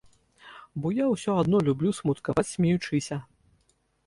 [0.85, 3.21] Бо я ўсё адно люблю смуткаваць смеючыся.